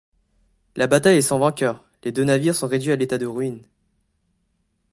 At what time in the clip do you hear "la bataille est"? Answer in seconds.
0.77-1.21